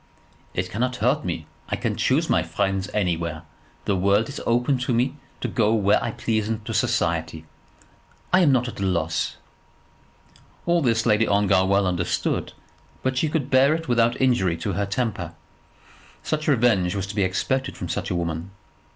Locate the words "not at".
8.51-8.79